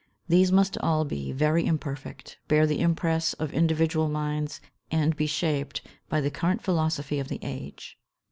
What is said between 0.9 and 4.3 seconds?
be very imperfect, bear the impress of individual